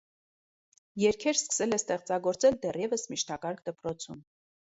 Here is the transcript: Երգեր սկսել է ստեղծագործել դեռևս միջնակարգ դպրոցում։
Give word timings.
Երգեր 1.01 1.37
սկսել 1.39 1.75
է 1.75 1.79
ստեղծագործել 1.81 2.57
դեռևս 2.65 3.05
միջնակարգ 3.13 3.63
դպրոցում։ 3.69 4.27